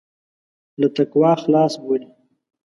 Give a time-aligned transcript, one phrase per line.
[0.79, 2.09] له تقوا خلاص بولي.